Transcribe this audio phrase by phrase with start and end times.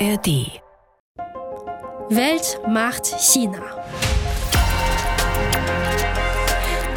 [0.00, 0.60] ARD.
[2.08, 4.07] Welt macht China.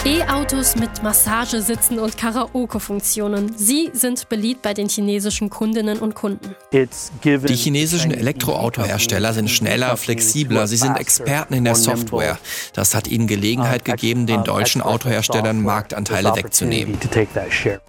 [0.04, 3.56] E-Autos mit Massagesitzen und Karaoke-Funktionen.
[3.56, 6.56] Sie sind beliebt bei den chinesischen Kundinnen und Kunden.
[6.74, 12.40] Die chinesischen Elektroautohersteller sind schneller, flexibler, sie sind Experten in der Software.
[12.74, 16.98] Das hat ihnen Gelegenheit gegeben, den deutschen Autoherstellern Marktanteile wegzunehmen.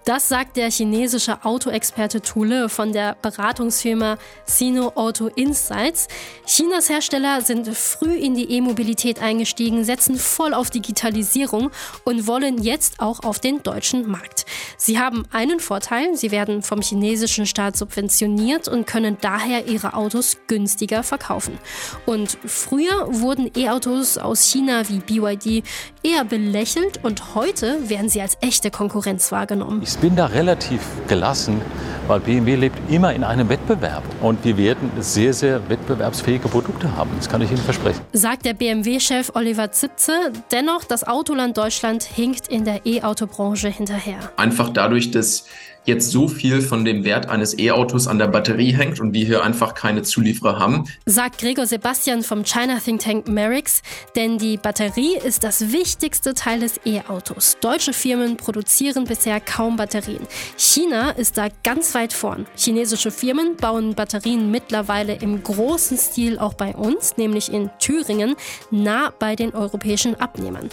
[0.05, 6.07] Das sagt der chinesische Autoexperte Thule von der Beratungsfirma Sino Auto Insights.
[6.45, 11.71] Chinas Hersteller sind früh in die E-Mobilität eingestiegen, setzen voll auf Digitalisierung
[12.03, 14.45] und wollen jetzt auch auf den deutschen Markt.
[14.77, 20.37] Sie haben einen Vorteil, sie werden vom chinesischen Staat subventioniert und können daher ihre Autos
[20.47, 21.57] günstiger verkaufen.
[22.05, 25.63] Und früher wurden E-Autos aus China wie BYD
[26.03, 29.81] eher belächelt und heute werden sie als echte Konkurrenz wahrgenommen.
[29.81, 31.61] Ich bin da relativ gelassen,
[32.07, 37.11] weil BMW lebt immer in einem Wettbewerb und wir werden sehr, sehr wettbewerbsfähige Produkte haben.
[37.17, 38.01] Das kann ich Ihnen versprechen.
[38.11, 40.13] Sagt der BMW-Chef Oliver Zipze.
[40.51, 44.19] Dennoch, das Autoland Deutschland hinkt in der E-Auto-Branche hinterher.
[44.35, 45.45] Einfach dadurch, dass
[45.85, 49.43] jetzt so viel von dem Wert eines E-Autos an der Batterie hängt und wir hier
[49.43, 50.85] einfach keine Zulieferer haben.
[51.05, 53.81] Sagt Gregor Sebastian vom China Think Tank Merix,
[54.15, 57.57] denn die Batterie ist das wichtigste Teil des E-Autos.
[57.59, 60.25] Deutsche Firmen produzieren bisher kaum Batterien.
[60.57, 62.45] China ist da ganz weit vorn.
[62.55, 68.35] Chinesische Firmen bauen Batterien mittlerweile im großen Stil auch bei uns, nämlich in Thüringen,
[68.71, 70.69] nah bei den europäischen Abnehmern.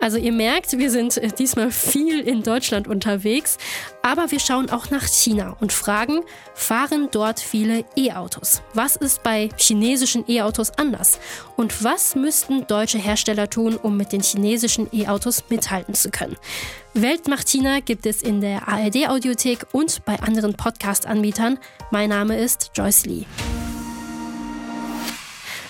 [0.00, 3.58] Also ihr merkt, wir sind diesmal viel in Deutschland unterwegs,
[4.02, 6.20] aber wir schauen auch nach China und fragen,
[6.54, 8.62] fahren dort viele E-Autos?
[8.72, 11.18] Was ist bei chinesischen E-Autos anders?
[11.56, 16.36] Und was müssten deutsche Hersteller tun, um mit den chinesischen E-Autos mithalten zu können?
[16.94, 21.58] Welt macht China gibt es in der ARD Audiothek und bei anderen Podcast-Anbietern.
[21.90, 23.26] Mein Name ist Joyce Lee.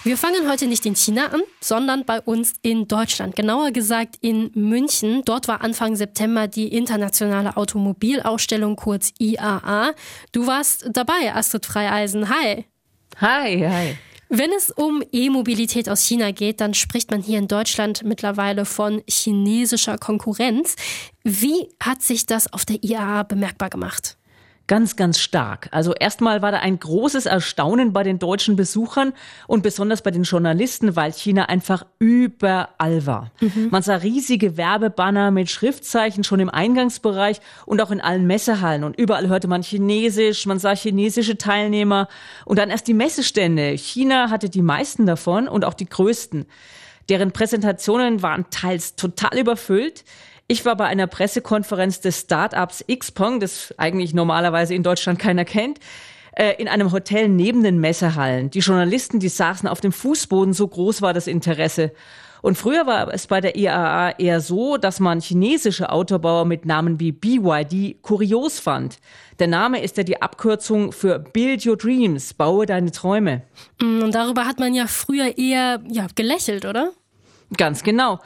[0.04, 3.36] Wir fangen heute nicht in China an, sondern bei uns in Deutschland.
[3.36, 5.22] Genauer gesagt in München.
[5.24, 9.94] Dort war Anfang September die internationale Automobilausstellung kurz IAA.
[10.30, 12.28] Du warst dabei, Astrid Freieisen.
[12.28, 12.66] Hi.
[13.18, 13.96] Hi, hi.
[14.28, 19.02] Wenn es um E-Mobilität aus China geht, dann spricht man hier in Deutschland mittlerweile von
[19.08, 20.76] chinesischer Konkurrenz.
[21.22, 24.18] Wie hat sich das auf der IAA bemerkbar gemacht?
[24.66, 25.68] Ganz, ganz stark.
[25.72, 29.12] Also erstmal war da ein großes Erstaunen bei den deutschen Besuchern
[29.46, 33.30] und besonders bei den Journalisten, weil China einfach überall war.
[33.40, 33.68] Mhm.
[33.70, 38.98] Man sah riesige Werbebanner mit Schriftzeichen schon im Eingangsbereich und auch in allen Messehallen und
[38.98, 42.08] überall hörte man Chinesisch, man sah chinesische Teilnehmer
[42.46, 43.76] und dann erst die Messestände.
[43.76, 46.46] China hatte die meisten davon und auch die größten.
[47.10, 50.04] Deren Präsentationen waren teils total überfüllt.
[50.46, 55.78] Ich war bei einer Pressekonferenz des Startups Xpong, das eigentlich normalerweise in Deutschland keiner kennt
[56.36, 58.50] äh, in einem Hotel neben den Messehallen.
[58.50, 61.92] Die Journalisten, die saßen auf dem Fußboden, so groß war das Interesse.
[62.42, 67.00] Und früher war es bei der IAA eher so, dass man chinesische Autobauer mit Namen
[67.00, 68.98] wie BYD kurios fand.
[69.38, 73.42] Der Name ist ja die Abkürzung für Build Your Dreams, baue deine Träume.
[73.80, 76.90] Mm, und darüber hat man ja früher eher ja, gelächelt, oder?
[77.56, 78.20] Ganz genau.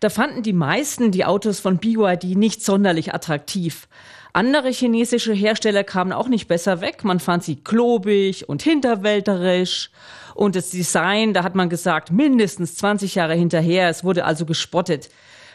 [0.00, 3.88] Da fanden die meisten die Autos von BYD nicht sonderlich attraktiv.
[4.32, 7.04] Andere chinesische Hersteller kamen auch nicht besser weg.
[7.04, 9.90] Man fand sie klobig und hinterwälterisch.
[10.34, 13.88] Und das Design, da hat man gesagt, mindestens 20 Jahre hinterher.
[13.88, 15.08] Es wurde also gespottet.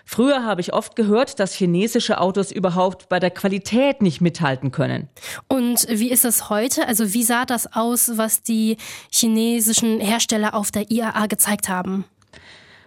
[0.06, 5.08] Früher habe ich oft gehört, dass chinesische Autos überhaupt bei der Qualität nicht mithalten können.
[5.48, 6.88] Und wie ist das heute?
[6.88, 8.78] Also wie sah das aus, was die
[9.12, 12.06] chinesischen Hersteller auf der IAA gezeigt haben?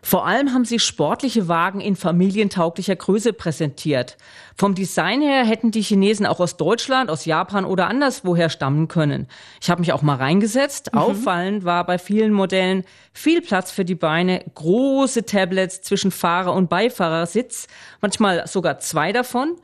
[0.05, 4.17] Vor allem haben sie sportliche Wagen in familientauglicher Größe präsentiert.
[4.57, 9.29] Vom Design her hätten die Chinesen auch aus Deutschland, aus Japan oder anderswoher stammen können.
[9.61, 10.93] Ich habe mich auch mal reingesetzt.
[10.93, 10.99] Mhm.
[10.99, 16.69] Auffallend war bei vielen Modellen viel Platz für die Beine, große Tablets zwischen Fahrer und
[16.69, 17.69] Beifahrersitz,
[18.01, 19.57] manchmal sogar zwei davon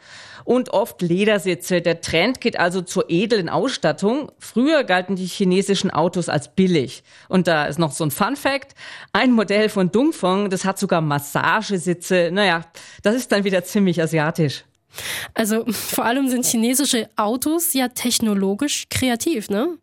[0.49, 1.83] und oft Ledersitze.
[1.83, 4.33] Der Trend geht also zur edlen Ausstattung.
[4.39, 7.03] Früher galten die chinesischen Autos als billig.
[7.29, 8.75] Und da ist noch so ein Fun Fact.
[9.13, 12.31] Ein Modell von Dongfeng, das hat sogar Massagesitze.
[12.33, 12.65] Naja,
[13.03, 14.65] das ist dann wieder ziemlich asiatisch.
[15.35, 19.77] Also vor allem sind chinesische Autos ja technologisch kreativ, ne?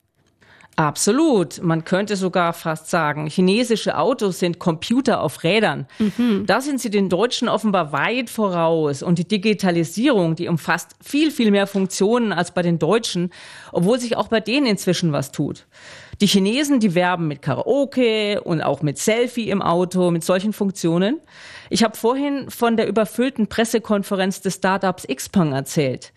[0.77, 1.62] Absolut.
[1.63, 5.88] Man könnte sogar fast sagen, chinesische Autos sind Computer auf Rädern.
[6.00, 6.44] Mhm.
[6.48, 9.01] Da sind sie den Deutschen offenbar weit voraus.
[9.01, 13.31] Und die Digitalisierung, die umfasst viel, viel mehr Funktionen als bei den Deutschen,
[13.72, 15.66] obwohl sich auch bei denen inzwischen was tut.
[16.19, 21.19] Die Chinesen, die werben mit Karaoke und auch mit Selfie im Auto, mit solchen Funktionen.
[21.69, 26.13] Ich habe vorhin von der überfüllten Pressekonferenz des Startups Xpeng erzählt.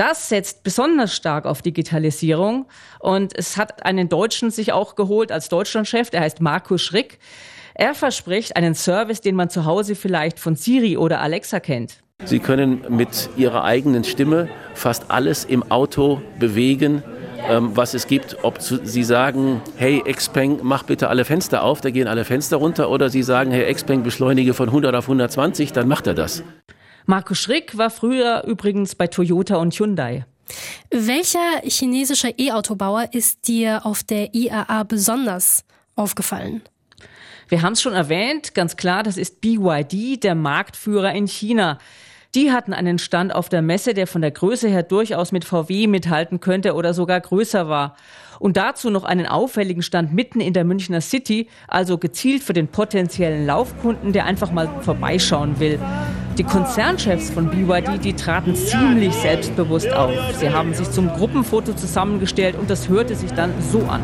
[0.00, 2.64] Das setzt besonders stark auf Digitalisierung
[3.00, 7.18] und es hat einen Deutschen sich auch geholt als Deutschlandchef, der heißt Markus Schrick.
[7.74, 11.96] Er verspricht einen Service, den man zu Hause vielleicht von Siri oder Alexa kennt.
[12.24, 17.02] Sie können mit Ihrer eigenen Stimme fast alles im Auto bewegen,
[17.46, 18.38] ähm, was es gibt.
[18.42, 22.88] Ob Sie sagen, hey Xpeng, mach bitte alle Fenster auf, da gehen alle Fenster runter,
[22.88, 26.42] oder Sie sagen, hey Xpeng, beschleunige von 100 auf 120, dann macht er das.
[27.10, 30.26] Markus Schrick war früher übrigens bei Toyota und Hyundai.
[30.92, 35.64] Welcher chinesische E-Autobauer ist dir auf der IAA besonders
[35.96, 36.62] aufgefallen?
[37.48, 41.78] Wir haben es schon erwähnt, ganz klar, das ist BYD, der Marktführer in China.
[42.36, 45.88] Die hatten einen Stand auf der Messe, der von der Größe her durchaus mit VW
[45.88, 47.96] mithalten könnte oder sogar größer war.
[48.40, 52.68] Und dazu noch einen auffälligen Stand mitten in der Münchner City, also gezielt für den
[52.68, 55.78] potenziellen Laufkunden, der einfach mal vorbeischauen will.
[56.38, 60.10] Die Konzernchefs von BYD, die traten ziemlich selbstbewusst auf.
[60.38, 64.02] Sie haben sich zum Gruppenfoto zusammengestellt und das hörte sich dann so an.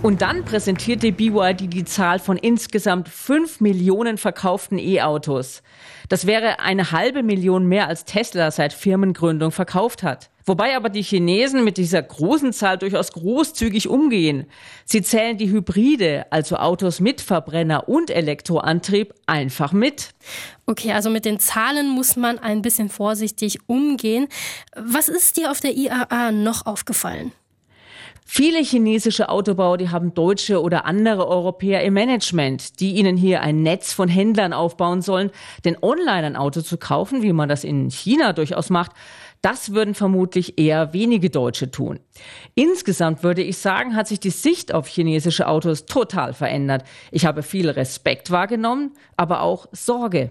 [0.00, 5.62] Und dann präsentierte BYD die Zahl von insgesamt fünf Millionen verkauften E-Autos.
[6.08, 10.30] Das wäre eine halbe Million mehr als Tesla seit Firmengründung verkauft hat.
[10.46, 14.46] Wobei aber die Chinesen mit dieser großen Zahl durchaus großzügig umgehen.
[14.84, 20.10] Sie zählen die Hybride, also Autos mit Verbrenner und Elektroantrieb, einfach mit.
[20.66, 24.28] Okay, also mit den Zahlen muss man ein bisschen vorsichtig umgehen.
[24.76, 27.32] Was ist dir auf der IAA noch aufgefallen?
[28.36, 33.62] Viele chinesische Autobauer, die haben deutsche oder andere Europäer im Management, die ihnen hier ein
[33.62, 35.30] Netz von Händlern aufbauen sollen.
[35.64, 38.90] Denn online ein Auto zu kaufen, wie man das in China durchaus macht,
[39.44, 42.00] das würden vermutlich eher wenige Deutsche tun.
[42.54, 46.84] Insgesamt würde ich sagen, hat sich die Sicht auf chinesische Autos total verändert.
[47.10, 50.30] Ich habe viel Respekt wahrgenommen, aber auch Sorge.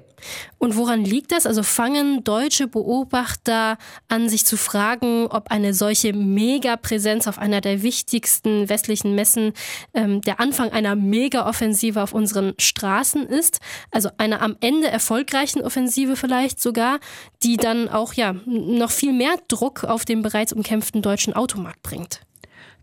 [0.57, 1.45] Und woran liegt das?
[1.45, 3.77] Also fangen deutsche Beobachter
[4.07, 9.51] an, sich zu fragen, ob eine solche Mega-Präsenz auf einer der wichtigsten westlichen Messen
[9.93, 13.59] ähm, der Anfang einer Mega-Offensive auf unseren Straßen ist.
[13.91, 16.99] Also einer am Ende erfolgreichen Offensive vielleicht sogar,
[17.43, 22.21] die dann auch ja noch viel mehr Druck auf den bereits umkämpften deutschen Automarkt bringt.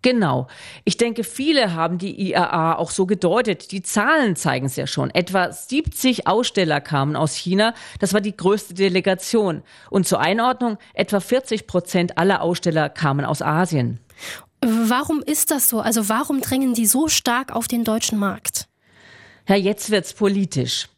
[0.02, 0.46] Genau.
[0.84, 3.70] Ich denke, viele haben die IAA auch so gedeutet.
[3.70, 5.11] Die Zahlen zeigen es ja schon.
[5.11, 7.75] Etwa 70 Aussteller kamen aus China.
[7.99, 9.62] Das war die größte Delegation.
[9.90, 14.00] Und zur Einordnung, etwa 40 Prozent aller Aussteller kamen aus Asien.
[14.62, 15.81] Warum ist das so?
[15.81, 18.69] Also warum drängen die so stark auf den deutschen Markt?
[19.49, 20.88] Ja, jetzt wird's politisch.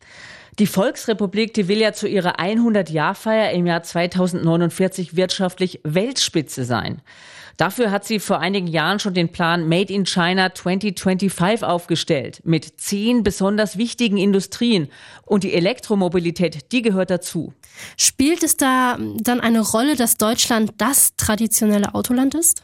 [0.58, 7.00] Die Volksrepublik, die will ja zu ihrer 100-Jahr-Feier im Jahr 2049 wirtschaftlich Weltspitze sein.
[7.56, 12.80] Dafür hat sie vor einigen Jahren schon den Plan Made in China 2025 aufgestellt mit
[12.80, 14.88] zehn besonders wichtigen Industrien.
[15.24, 17.54] Und die Elektromobilität, die gehört dazu.
[17.96, 22.62] Spielt es da dann eine Rolle, dass Deutschland das traditionelle Autoland ist?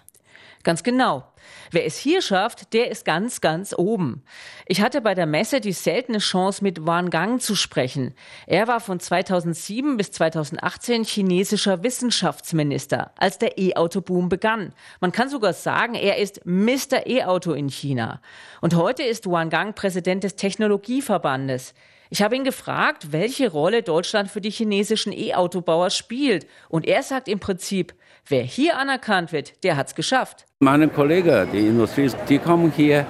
[0.64, 1.24] Ganz genau.
[1.70, 4.24] Wer es hier schafft, der ist ganz, ganz oben.
[4.66, 8.14] Ich hatte bei der Messe die seltene Chance, mit Wang Gang zu sprechen.
[8.46, 14.74] Er war von 2007 bis 2018 chinesischer Wissenschaftsminister, als der E-Auto-Boom begann.
[15.00, 17.06] Man kann sogar sagen, er ist Mr.
[17.06, 18.20] E-Auto in China.
[18.60, 21.74] Und heute ist Wang Gang Präsident des Technologieverbandes.
[22.10, 26.46] Ich habe ihn gefragt, welche Rolle Deutschland für die chinesischen E-Autobauer spielt.
[26.68, 27.94] Und er sagt im Prinzip,
[28.28, 30.46] wer hier anerkannt wird, der hat's geschafft.
[30.60, 33.06] Meine Kollegen, die Industrie, die kommen hier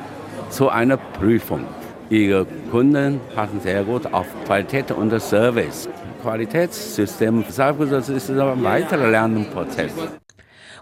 [0.50, 1.64] zu einer Prüfung.
[2.10, 5.88] Ihre Kunden passen sehr gut auf Qualität und Service.
[6.22, 9.92] Qualitätssystem, das ist ein weiterer Lernprozess.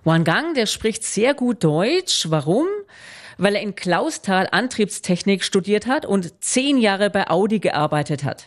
[0.05, 2.27] Wang Gang, der spricht sehr gut Deutsch.
[2.31, 2.67] Warum?
[3.39, 8.45] Weil er in Klausthal Antriebstechnik studiert hat und zehn Jahre bei Audi gearbeitet hat.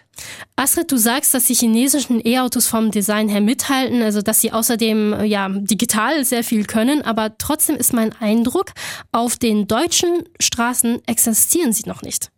[0.55, 5.23] Astrid, du sagst, dass die chinesischen E-Autos vom Design her mithalten, also dass sie außerdem
[5.23, 8.71] ja digital sehr viel können, aber trotzdem ist mein Eindruck,
[9.11, 12.31] auf den deutschen Straßen existieren sie noch nicht.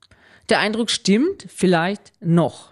[0.49, 2.70] Der Eindruck stimmt vielleicht noch.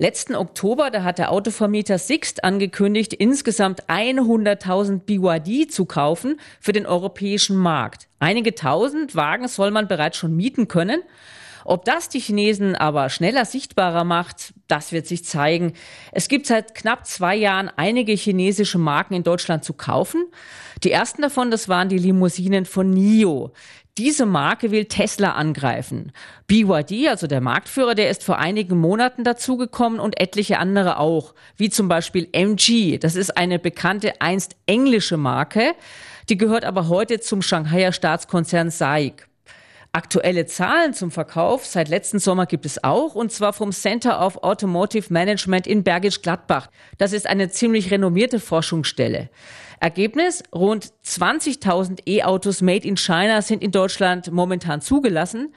[0.00, 6.86] Letzten Oktober, da hat der Autovermieter Sixt angekündigt, insgesamt 100.000 BYD zu kaufen für den
[6.86, 8.06] europäischen Markt.
[8.20, 11.02] Einige tausend Wagen soll man bereits schon mieten können.
[11.64, 15.72] Ob das die Chinesen aber schneller sichtbarer macht, das wird sich zeigen.
[16.12, 20.26] Es gibt seit knapp zwei Jahren einige chinesische Marken in Deutschland zu kaufen.
[20.84, 23.52] Die ersten davon, das waren die Limousinen von NIO.
[23.98, 26.12] Diese Marke will Tesla angreifen.
[26.46, 31.68] BYD, also der Marktführer, der ist vor einigen Monaten dazugekommen und etliche andere auch, wie
[31.68, 32.98] zum Beispiel MG.
[32.98, 35.74] Das ist eine bekannte einst englische Marke,
[36.28, 39.26] die gehört aber heute zum Shanghaier Staatskonzern SAIC.
[39.92, 44.42] Aktuelle Zahlen zum Verkauf seit letzten Sommer gibt es auch, und zwar vom Center of
[44.42, 46.68] Automotive Management in Bergisch Gladbach.
[46.98, 49.30] Das ist eine ziemlich renommierte Forschungsstelle.
[49.80, 55.54] Ergebnis, rund 20.000 E-Autos made in China sind in Deutschland momentan zugelassen.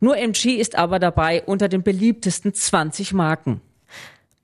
[0.00, 3.60] Nur MG ist aber dabei unter den beliebtesten 20 Marken.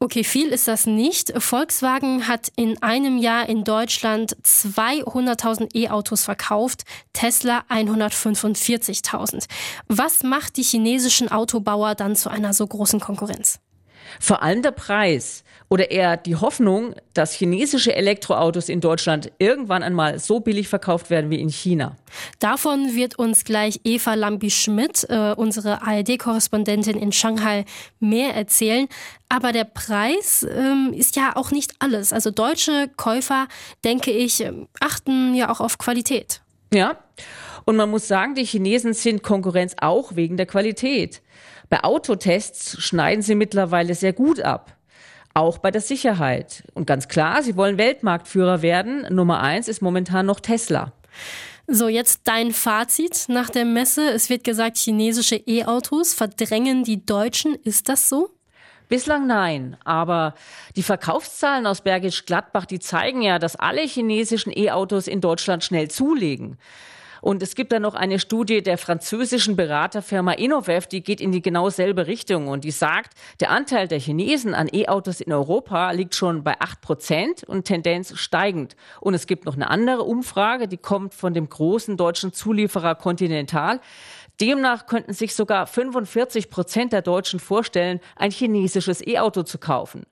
[0.00, 1.32] Okay, viel ist das nicht.
[1.40, 9.46] Volkswagen hat in einem Jahr in Deutschland 200.000 E-Autos verkauft, Tesla 145.000.
[9.88, 13.60] Was macht die chinesischen Autobauer dann zu einer so großen Konkurrenz?
[14.20, 15.44] Vor allem der Preis
[15.74, 21.30] oder eher die Hoffnung, dass chinesische Elektroautos in Deutschland irgendwann einmal so billig verkauft werden
[21.30, 21.96] wie in China.
[22.38, 27.64] Davon wird uns gleich Eva Lambi-Schmidt, äh, unsere ARD-Korrespondentin in Shanghai,
[27.98, 28.86] mehr erzählen.
[29.28, 32.12] Aber der Preis ähm, ist ja auch nicht alles.
[32.12, 33.48] Also deutsche Käufer,
[33.82, 36.40] denke ich, ähm, achten ja auch auf Qualität.
[36.72, 36.98] Ja.
[37.64, 41.20] Und man muss sagen, die Chinesen sind Konkurrenz auch wegen der Qualität.
[41.68, 44.76] Bei Autotests schneiden sie mittlerweile sehr gut ab.
[45.34, 46.62] Auch bei der Sicherheit.
[46.74, 49.06] Und ganz klar, sie wollen Weltmarktführer werden.
[49.12, 50.92] Nummer eins ist momentan noch Tesla.
[51.66, 54.10] So, jetzt dein Fazit nach der Messe.
[54.10, 57.54] Es wird gesagt, chinesische E-Autos verdrängen die deutschen.
[57.54, 58.30] Ist das so?
[58.88, 60.34] Bislang nein, aber
[60.76, 65.90] die Verkaufszahlen aus Bergisch Gladbach, die zeigen ja, dass alle chinesischen E-Autos in Deutschland schnell
[65.90, 66.58] zulegen.
[67.24, 71.40] Und es gibt da noch eine Studie der französischen Beraterfirma Innovev, die geht in die
[71.40, 76.14] genau selbe Richtung und die sagt, der Anteil der Chinesen an E-Autos in Europa liegt
[76.14, 78.76] schon bei acht Prozent und Tendenz steigend.
[79.00, 83.80] Und es gibt noch eine andere Umfrage, die kommt von dem großen deutschen Zulieferer Continental.
[84.38, 90.04] Demnach könnten sich sogar 45 Prozent der Deutschen vorstellen, ein chinesisches E-Auto zu kaufen.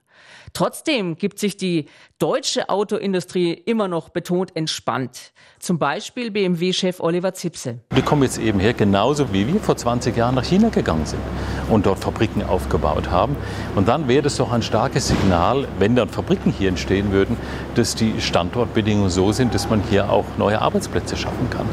[0.52, 1.86] Trotzdem gibt sich die
[2.18, 5.32] deutsche Autoindustrie immer noch betont entspannt.
[5.58, 7.80] Zum Beispiel BMW-Chef Oliver Zipse.
[7.96, 11.22] Die kommen jetzt eben her, genauso wie wir vor 20 Jahren nach China gegangen sind
[11.70, 13.34] und dort Fabriken aufgebaut haben.
[13.74, 17.36] Und dann wäre es doch ein starkes Signal, wenn dann Fabriken hier entstehen würden,
[17.74, 21.66] dass die Standortbedingungen so sind, dass man hier auch neue Arbeitsplätze schaffen kann.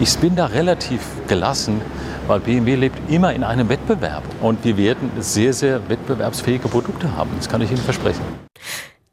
[0.00, 1.80] Ich bin da relativ gelassen,
[2.26, 7.30] weil BMW lebt immer in einem Wettbewerb und wir werden sehr, sehr wettbewerbsfähige Produkte haben.
[7.36, 8.23] Das kann ich Ihnen versprechen.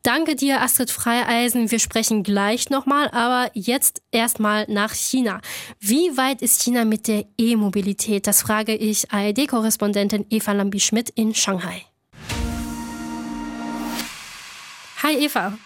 [0.04, 1.70] Danke dir, Astrid Freieisen.
[1.70, 5.42] Wir sprechen gleich nochmal, aber jetzt erstmal nach China.
[5.80, 8.26] Wie weit ist China mit der E-Mobilität?
[8.26, 11.86] Das frage ich ARD-Korrespondentin Eva Lambi-Schmidt in Shanghai.
[15.04, 15.58] Hi Eva.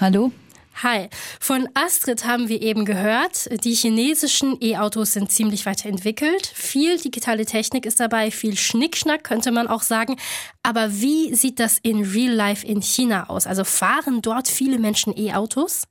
[0.00, 0.32] Hallo.
[0.80, 6.46] Hi, von Astrid haben wir eben gehört, die chinesischen E-Autos sind ziemlich weiterentwickelt.
[6.46, 10.16] Viel digitale Technik ist dabei, viel Schnickschnack könnte man auch sagen.
[10.62, 13.46] Aber wie sieht das in Real Life in China aus?
[13.46, 15.84] Also fahren dort viele Menschen E-Autos?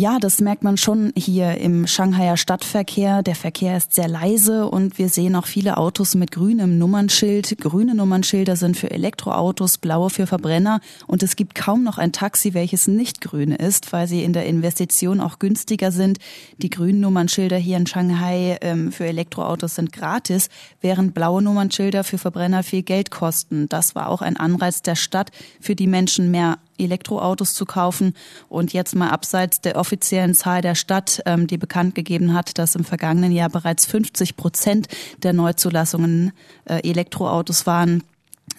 [0.00, 3.24] Ja, das merkt man schon hier im Shanghaier Stadtverkehr.
[3.24, 7.58] Der Verkehr ist sehr leise und wir sehen auch viele Autos mit grünem Nummernschild.
[7.60, 12.54] Grüne Nummernschilder sind für Elektroautos, blaue für Verbrenner und es gibt kaum noch ein Taxi,
[12.54, 16.18] welches nicht grün ist, weil sie in der Investition auch günstiger sind.
[16.58, 20.48] Die grünen Nummernschilder hier in Shanghai ähm, für Elektroautos sind gratis,
[20.80, 23.68] während blaue Nummernschilder für Verbrenner viel Geld kosten.
[23.68, 28.14] Das war auch ein Anreiz der Stadt, für die Menschen mehr Elektroautos zu kaufen.
[28.48, 32.74] Und jetzt mal abseits der offiziellen Zahl der Stadt, ähm, die bekannt gegeben hat, dass
[32.74, 34.86] im vergangenen Jahr bereits 50 Prozent
[35.22, 36.32] der Neuzulassungen
[36.66, 38.02] äh, Elektroautos waren.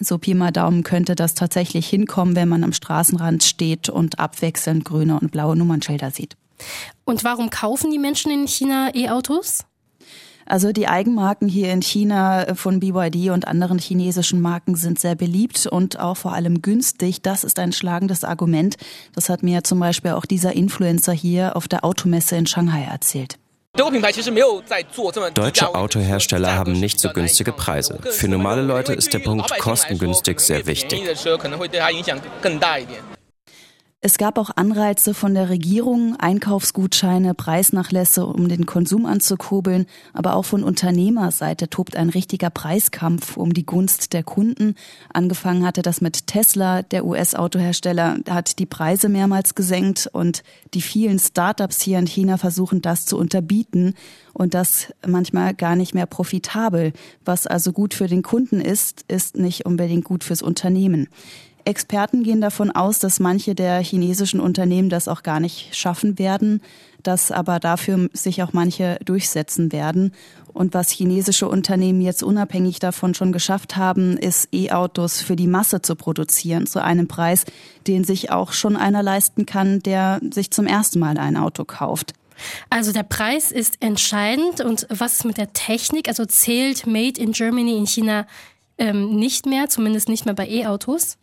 [0.00, 4.84] So Pi mal Daumen könnte das tatsächlich hinkommen, wenn man am Straßenrand steht und abwechselnd
[4.84, 6.36] grüne und blaue Nummernschilder sieht.
[7.04, 9.64] Und warum kaufen die Menschen in China E-Autos?
[10.50, 15.14] Also die Eigenmarken hier in China äh, von BYD und anderen chinesischen Marken sind sehr
[15.14, 17.22] beliebt und auch vor allem günstig.
[17.22, 18.76] Das ist ein schlagendes Argument.
[19.14, 23.38] Das hat mir zum Beispiel auch dieser Influencer hier auf der Automesse in Shanghai erzählt.
[25.34, 28.00] Deutsche Autohersteller haben nicht so günstige Preise.
[28.10, 31.00] Für normale Leute ist der Punkt kostengünstig sehr wichtig.
[34.02, 40.46] Es gab auch Anreize von der Regierung, Einkaufsgutscheine, Preisnachlässe, um den Konsum anzukurbeln, aber auch
[40.46, 44.74] von Unternehmerseite tobt ein richtiger Preiskampf um die Gunst der Kunden.
[45.12, 51.18] Angefangen hatte das mit Tesla, der US-Autohersteller hat die Preise mehrmals gesenkt und die vielen
[51.18, 53.92] Startups hier in China versuchen das zu unterbieten
[54.32, 56.94] und das manchmal gar nicht mehr profitabel.
[57.26, 61.08] Was also gut für den Kunden ist, ist nicht unbedingt gut fürs Unternehmen.
[61.64, 66.62] Experten gehen davon aus, dass manche der chinesischen Unternehmen das auch gar nicht schaffen werden,
[67.02, 70.12] dass aber dafür sich auch manche durchsetzen werden.
[70.52, 75.80] Und was chinesische Unternehmen jetzt unabhängig davon schon geschafft haben, ist E-Autos für die Masse
[75.80, 77.44] zu produzieren, zu einem Preis,
[77.86, 82.14] den sich auch schon einer leisten kann, der sich zum ersten Mal ein Auto kauft.
[82.68, 86.08] Also der Preis ist entscheidend und was ist mit der Technik?
[86.08, 88.26] Also zählt Made in Germany in China
[88.78, 91.18] ähm, nicht mehr, zumindest nicht mehr bei E-Autos?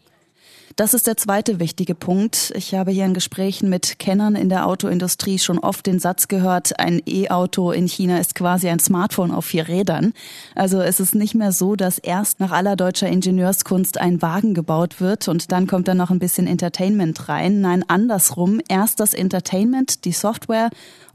[0.77, 2.53] Das ist der zweite wichtige Punkt.
[2.55, 6.79] Ich habe hier in Gesprächen mit Kennern in der Autoindustrie schon oft den Satz gehört,
[6.79, 10.13] ein E-Auto in China ist quasi ein Smartphone auf vier Rädern.
[10.53, 15.01] Also es ist nicht mehr so, dass erst nach aller deutscher Ingenieurskunst ein Wagen gebaut
[15.01, 17.59] wird und dann kommt da noch ein bisschen Entertainment rein.
[17.59, 18.61] Nein, andersrum.
[18.69, 20.69] Erst das Entertainment, die Software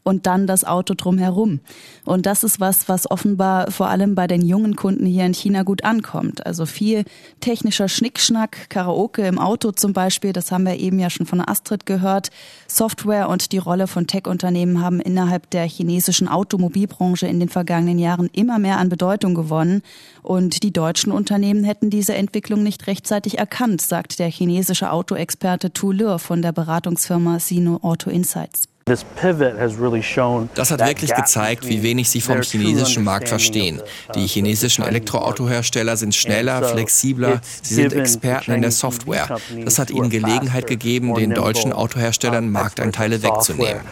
[0.04, 1.60] und dann das Auto drumherum.
[2.04, 5.62] Und das ist was, was offenbar vor allem bei den jungen Kunden hier in China
[5.62, 6.44] gut ankommt.
[6.46, 7.04] Also viel
[7.40, 11.86] technischer Schnickschnack, Karaoke im Auto zum Beispiel, das haben wir eben ja schon von Astrid
[11.86, 12.30] gehört.
[12.66, 18.28] Software und die Rolle von Tech-Unternehmen haben innerhalb der chinesischen Automobilbranche in den vergangenen Jahren
[18.32, 19.82] immer mehr an Bedeutung gewonnen.
[20.22, 25.92] Und die deutschen Unternehmen hätten diese Entwicklung nicht rechtzeitig erkannt, sagt der chinesische Autoexperte Tu
[25.92, 28.71] Lur von der Beratungsfirma Sino Auto Insights.
[28.84, 33.80] Das hat wirklich gezeigt, wie wenig sie vom chinesischen Markt verstehen.
[34.14, 39.38] Die chinesischen Elektroautohersteller sind schneller, flexibler, sie sind Experten in der Software.
[39.64, 43.82] Das hat ihnen Gelegenheit gegeben, den deutschen Autoherstellern Marktanteile wegzunehmen.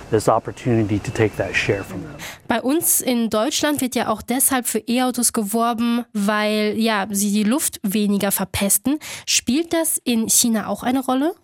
[2.48, 7.44] Bei uns in Deutschland wird ja auch deshalb für E-Autos geworben, weil ja, sie die
[7.44, 8.98] Luft weniger verpesten.
[9.26, 11.34] Spielt das in China auch eine Rolle?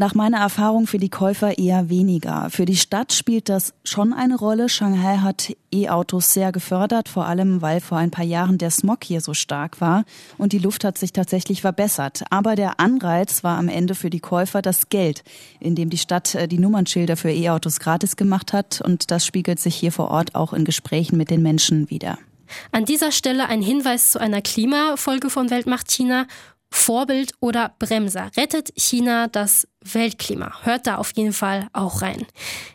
[0.00, 2.50] Nach meiner Erfahrung für die Käufer eher weniger.
[2.50, 4.68] Für die Stadt spielt das schon eine Rolle.
[4.68, 9.20] Shanghai hat E-Autos sehr gefördert, vor allem weil vor ein paar Jahren der Smog hier
[9.20, 10.04] so stark war
[10.36, 12.22] und die Luft hat sich tatsächlich verbessert.
[12.30, 15.24] Aber der Anreiz war am Ende für die Käufer das Geld,
[15.58, 19.74] indem die Stadt äh, die Nummernschilder für E-Autos gratis gemacht hat und das spiegelt sich
[19.74, 22.18] hier vor Ort auch in Gesprächen mit den Menschen wieder.
[22.70, 26.26] An dieser Stelle ein Hinweis zu einer Klimafolge von Weltmacht China
[26.70, 28.30] Vorbild oder Bremser.
[28.36, 30.52] Rettet China das Weltklima?
[30.62, 32.26] Hört da auf jeden Fall auch rein.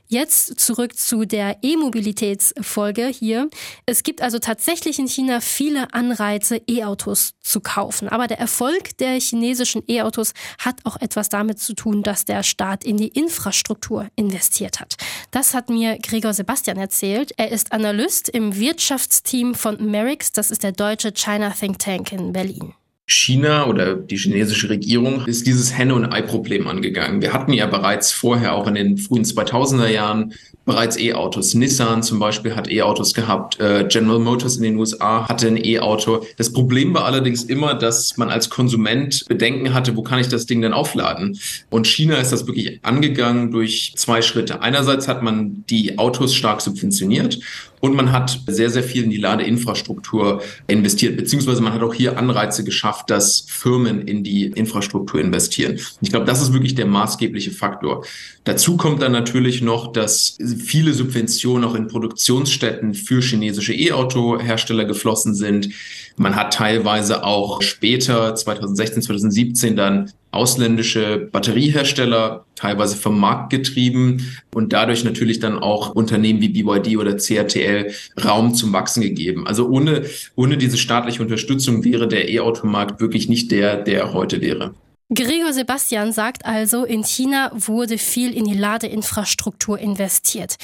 [0.07, 3.49] Jetzt zurück zu der E-Mobilitätsfolge hier.
[3.85, 8.09] Es gibt also tatsächlich in China viele Anreize, E-Autos zu kaufen.
[8.09, 12.83] Aber der Erfolg der chinesischen E-Autos hat auch etwas damit zu tun, dass der Staat
[12.83, 14.95] in die Infrastruktur investiert hat.
[15.31, 17.31] Das hat mir Gregor Sebastian erzählt.
[17.37, 20.31] Er ist Analyst im Wirtschaftsteam von Merix.
[20.31, 22.73] Das ist der deutsche China Think Tank in Berlin.
[23.05, 27.21] China oder die chinesische Regierung ist dieses Henne- und Ei-Problem angegangen.
[27.21, 30.33] Wir hatten ja bereits vorher, auch in den frühen 2000er Jahren,
[30.65, 31.53] bereits E-Autos.
[31.53, 33.59] Nissan zum Beispiel hat E-Autos gehabt.
[33.59, 36.25] Äh, General Motors in den USA hatte ein E-Auto.
[36.37, 40.45] Das Problem war allerdings immer, dass man als Konsument Bedenken hatte, wo kann ich das
[40.45, 41.37] Ding denn aufladen?
[41.69, 44.61] Und China ist das wirklich angegangen durch zwei Schritte.
[44.61, 47.39] Einerseits hat man die Autos stark subventioniert
[47.83, 52.17] und man hat sehr, sehr viel in die Ladeinfrastruktur investiert, beziehungsweise man hat auch hier
[52.17, 55.77] Anreize geschafft, dass Firmen in die Infrastruktur investieren.
[55.99, 58.05] ich glaube, das ist wirklich der maßgebliche Faktor.
[58.45, 65.35] Dazu kommt dann natürlich noch, dass viele Subventionen auch in Produktionsstätten für chinesische E-Auto-Hersteller geflossen
[65.35, 65.67] sind.
[66.15, 74.73] Man hat teilweise auch später, 2016, 2017, dann ausländische Batteriehersteller teilweise vom Markt getrieben und
[74.73, 77.93] dadurch natürlich dann auch Unternehmen wie BYD oder CRTL
[78.23, 79.47] Raum zum Wachsen gegeben.
[79.47, 84.73] Also ohne, ohne diese staatliche Unterstützung wäre der E-Automarkt wirklich nicht der, der heute wäre.
[85.13, 90.55] Gregor Sebastian sagt also, in China wurde viel in die Ladeinfrastruktur investiert.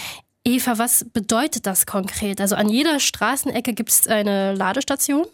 [0.46, 2.42] Eva, was bedeutet das konkret?
[2.42, 5.26] Also an jeder Straßenecke gibt es eine Ladestation?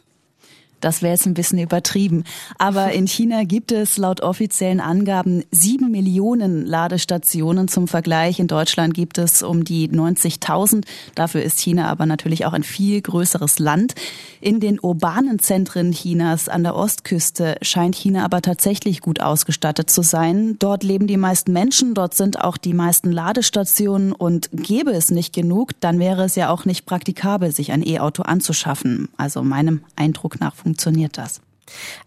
[0.86, 2.26] Das wäre jetzt ein bisschen übertrieben.
[2.60, 7.68] Aber in China gibt es laut offiziellen Angaben sieben Millionen Ladestationen.
[7.68, 10.86] Zum Vergleich in Deutschland gibt es um die 90.000.
[11.16, 13.96] Dafür ist China aber natürlich auch ein viel größeres Land.
[14.42, 20.04] In den urbanen Zentren Chinas an der Ostküste scheint China aber tatsächlich gut ausgestattet zu
[20.04, 20.58] sein.
[20.60, 25.34] Dort leben die meisten Menschen, dort sind auch die meisten Ladestationen und gäbe es nicht
[25.34, 29.10] genug, dann wäre es ja auch nicht praktikabel, sich ein E-Auto anzuschaffen.
[29.18, 30.75] Also meinem Eindruck nach funktioniert
[31.18, 31.42] das.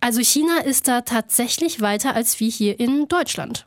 [0.01, 3.67] Also China ist da tatsächlich weiter als wie hier in Deutschland.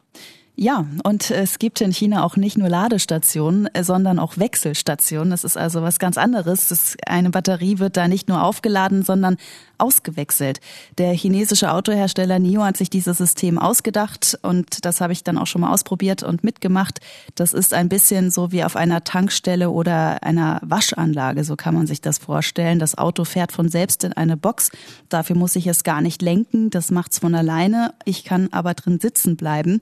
[0.61, 5.31] Ja, und es gibt in China auch nicht nur Ladestationen, sondern auch Wechselstationen.
[5.31, 6.67] Das ist also was ganz anderes.
[6.67, 9.37] Das, eine Batterie wird da nicht nur aufgeladen, sondern
[9.79, 10.59] ausgewechselt.
[10.99, 15.47] Der chinesische Autohersteller NIO hat sich dieses System ausgedacht und das habe ich dann auch
[15.47, 16.99] schon mal ausprobiert und mitgemacht.
[17.33, 21.87] Das ist ein bisschen so wie auf einer Tankstelle oder einer Waschanlage, so kann man
[21.87, 22.77] sich das vorstellen.
[22.77, 24.69] Das Auto fährt von selbst in eine Box.
[25.09, 26.69] Dafür muss ich es gar nicht lenken.
[26.69, 27.95] Das macht's von alleine.
[28.05, 29.81] Ich kann aber drin sitzen bleiben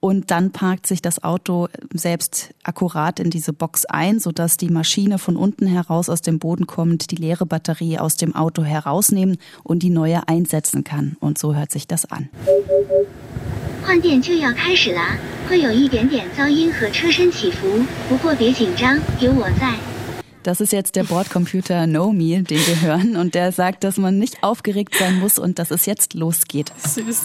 [0.00, 5.18] und dann parkt sich das Auto selbst akkurat in diese Box ein, sodass die Maschine
[5.18, 9.82] von unten heraus aus dem Boden kommt, die leere Batterie aus dem Auto herausnehmen und
[9.82, 11.16] die neue einsetzen kann.
[11.20, 12.28] Und so hört sich das an.
[15.48, 19.74] 会有一点点噪音和车身起伏，不过别紧张，有我在。
[20.42, 23.16] Das ist jetzt der Bordcomputer Nomi, den wir hören.
[23.16, 26.72] Und der sagt, dass man nicht aufgeregt sein muss und dass es jetzt losgeht.
[26.78, 27.22] Süß.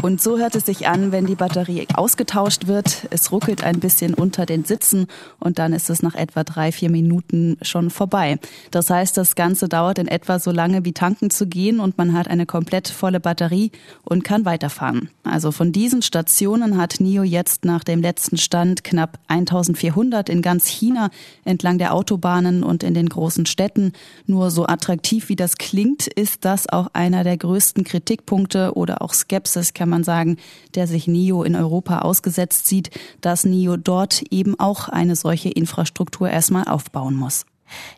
[0.00, 3.08] Und so hört es sich an, wenn die Batterie ausgetauscht wird.
[3.10, 5.06] Es ruckelt ein bisschen unter den Sitzen
[5.40, 8.38] und dann ist es nach etwa drei, vier Minuten schon vorbei.
[8.70, 12.12] Das heißt, das Ganze dauert in etwa so lange wie tanken zu gehen und man
[12.12, 13.72] hat eine komplett volle Batterie
[14.04, 15.10] und kann weiterfahren.
[15.24, 20.68] Also von diesen Stationen hat NIO jetzt nach dem letzten Stand knapp 1400 in ganz
[20.68, 21.10] China
[21.44, 23.92] entlang der Autobahnen und in den großen Städten.
[24.26, 29.12] Nur so attraktiv wie das klingt, ist das auch einer der größten Kritikpunkte oder auch
[29.12, 30.36] Skepsis kann man sagen,
[30.74, 36.28] der sich NIO in Europa ausgesetzt sieht, dass NIO dort eben auch eine solche Infrastruktur
[36.30, 37.44] erstmal aufbauen muss.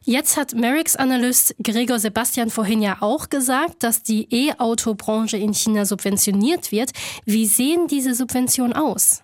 [0.02, 5.84] Jetzt hat Mericks Analyst Gregor Sebastian vorhin ja auch gesagt, dass die E-Auto-Branche in China
[5.84, 6.90] subventioniert wird.
[7.24, 9.22] Wie sehen diese Subventionen aus?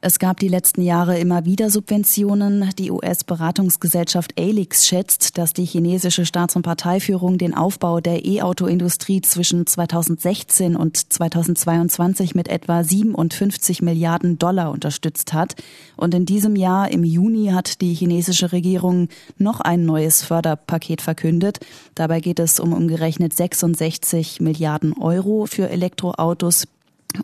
[0.00, 2.70] Es gab die letzten Jahre immer wieder Subventionen.
[2.78, 9.66] Die US-Beratungsgesellschaft Alix schätzt, dass die chinesische Staats- und Parteiführung den Aufbau der E-Auto-Industrie zwischen
[9.66, 15.56] 2016 und 2022 mit etwa 57 Milliarden Dollar unterstützt hat.
[15.96, 21.58] Und in diesem Jahr, im Juni, hat die chinesische Regierung noch ein neues Förderpaket verkündet.
[21.96, 26.68] Dabei geht es um umgerechnet 66 Milliarden Euro für Elektroautos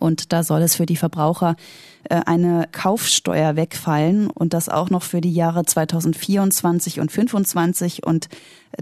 [0.01, 1.57] und da soll es für die Verbraucher
[2.11, 8.29] eine Kaufsteuer wegfallen und das auch noch für die Jahre 2024 und 2025 und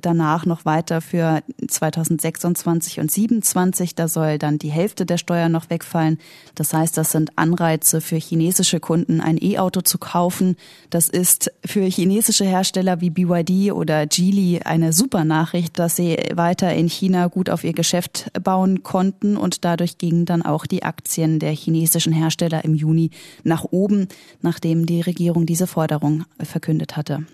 [0.00, 3.94] danach noch weiter für 2026 und 27.
[3.94, 6.18] Da soll dann die Hälfte der Steuer noch wegfallen.
[6.54, 10.56] Das heißt, das sind Anreize für chinesische Kunden, ein E-Auto zu kaufen.
[10.90, 16.72] Das ist für chinesische Hersteller wie BYD oder Geely eine super Nachricht, dass sie weiter
[16.74, 21.38] in China gut auf ihr Geschäft bauen konnten und dadurch gingen dann auch die Aktien
[21.38, 23.11] der chinesischen Hersteller im Juni
[23.44, 24.09] nach oben,
[24.40, 27.27] nachdem die Regierung diese Forderung verkündet hatte.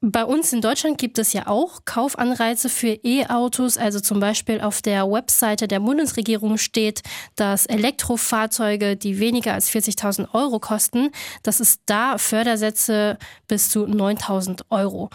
[0.00, 3.78] Bei uns in Deutschland gibt es ja auch Kaufanreize für E-Autos.
[3.78, 7.02] Also zum Beispiel auf der Webseite der Bundesregierung steht,
[7.36, 11.10] dass Elektrofahrzeuge, die weniger als 40.000 Euro kosten,
[11.42, 15.10] dass es da Fördersätze bis zu 9.000 Euro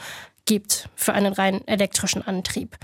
[0.45, 2.75] gibt für einen rein elektrischen Antrieb.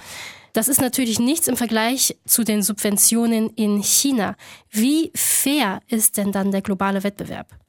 [0.56, 4.38] Das ist natürlich nichts im Vergleich zu den Subventionen in China.
[4.72, 7.65] Wie fair ist denn dann der globale Wettbewerb?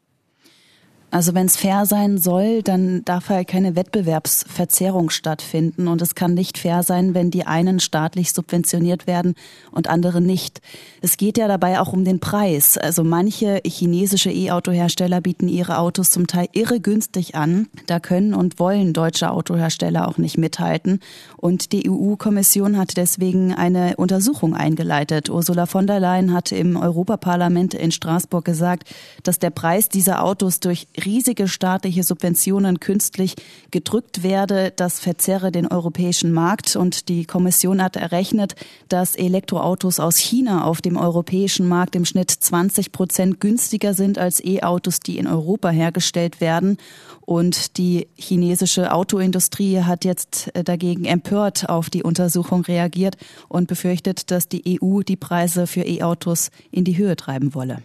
[1.17, 5.89] Also wenn es fair sein soll, dann darf halt keine Wettbewerbsverzerrung stattfinden.
[5.89, 9.35] Und es kann nicht fair sein, wenn die einen staatlich subventioniert werden
[9.71, 10.61] und andere nicht.
[11.01, 12.77] Es geht ja dabei auch um den Preis.
[12.77, 17.69] Also manche chinesische E-Auto-Hersteller bieten ihre Autos zum Teil irre günstig an.
[17.87, 21.01] Da können und wollen deutsche Autohersteller auch nicht mithalten.
[21.39, 25.31] Und die EU-Kommission hat deswegen eine Untersuchung eingeleitet.
[25.31, 30.61] Ursula von der Leyen hat im Europaparlament in Straßburg gesagt, dass der Preis dieser Autos
[30.61, 33.35] durch riesige staatliche Subventionen künstlich
[33.71, 34.73] gedrückt werde.
[34.75, 36.77] Das verzerre den europäischen Markt.
[36.77, 38.55] Und die Kommission hat errechnet,
[38.88, 44.45] dass Elektroautos aus China auf dem europäischen Markt im Schnitt 20 Prozent günstiger sind als
[44.45, 46.77] E-Autos, die in Europa hergestellt werden.
[47.21, 53.16] Und die chinesische Autoindustrie hat jetzt äh, dagegen empört auf die Untersuchung reagiert
[53.49, 57.83] und befürchtet, dass die EU die Preise für E-Autos in die Höhe treiben wolle.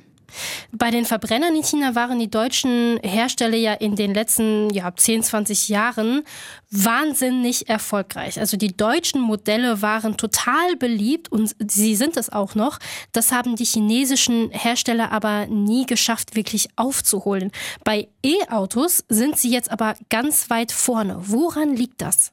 [0.72, 5.24] Bei den Verbrennern in China waren die deutschen Hersteller ja in den letzten ja, 10,
[5.24, 6.24] 20 Jahren
[6.70, 8.40] wahnsinnig erfolgreich.
[8.40, 12.80] Also die deutschen Modelle waren total beliebt und sie sind es auch noch.
[13.12, 17.52] Das haben die chinesischen Hersteller aber nie geschafft, wirklich aufzuholen.
[17.84, 21.18] Bei E-Autos sind sie jetzt aber ganz weit vorne.
[21.20, 22.32] Woran liegt das?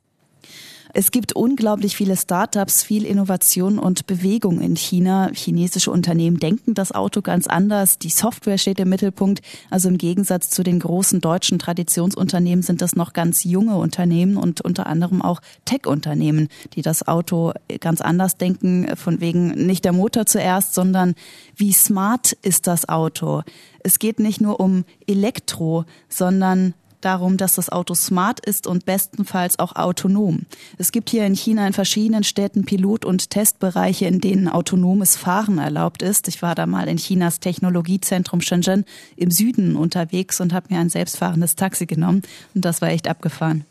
[0.94, 5.30] Es gibt unglaublich viele Startups, viel Innovation und Bewegung in China.
[5.34, 7.98] Chinesische Unternehmen denken das Auto ganz anders.
[7.98, 9.42] Die Software steht im Mittelpunkt.
[9.70, 14.62] Also im Gegensatz zu den großen deutschen Traditionsunternehmen sind das noch ganz junge Unternehmen und
[14.62, 18.96] unter anderem auch Tech-Unternehmen, die das Auto ganz anders denken.
[18.96, 21.14] Von wegen nicht der Motor zuerst, sondern
[21.54, 23.42] wie smart ist das Auto?
[23.80, 29.58] Es geht nicht nur um Elektro, sondern darum, dass das Auto smart ist und bestenfalls
[29.58, 30.42] auch autonom.
[30.78, 35.58] Es gibt hier in China in verschiedenen Städten Pilot- und Testbereiche, in denen autonomes Fahren
[35.58, 36.28] erlaubt ist.
[36.28, 38.84] Ich war da mal in Chinas Technologiezentrum Shenzhen
[39.16, 42.22] im Süden unterwegs und habe mir ein selbstfahrendes Taxi genommen
[42.54, 43.64] und das war echt abgefahren.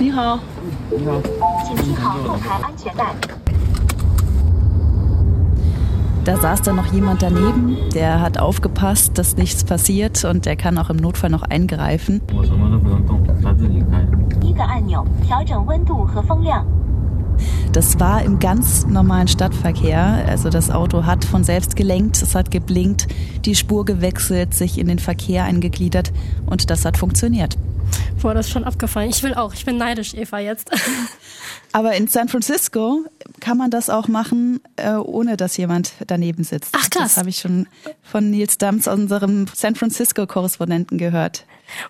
[0.00, 0.38] Ni hao.
[0.90, 1.06] Ni
[1.96, 2.38] hao.
[6.24, 10.78] Da saß dann noch jemand daneben, der hat aufgepasst, dass nichts passiert und der kann
[10.78, 12.20] auch im Notfall noch eingreifen.
[17.72, 20.24] Das war im ganz normalen Stadtverkehr.
[20.28, 23.08] Also das Auto hat von selbst gelenkt, es hat geblinkt,
[23.44, 26.12] die Spur gewechselt, sich in den Verkehr eingegliedert
[26.46, 27.56] und das hat funktioniert.
[28.20, 29.10] Boah, das ist schon abgefallen.
[29.10, 29.52] Ich will auch.
[29.52, 30.70] Ich bin neidisch, Eva, jetzt.
[31.72, 33.04] Aber in San Francisco
[33.40, 36.74] kann man das auch machen, äh, ohne dass jemand daneben sitzt.
[36.76, 37.14] Ach krass.
[37.14, 37.66] Das habe ich schon
[38.02, 41.46] von Nils Dams, unserem San Francisco-Korrespondenten, gehört.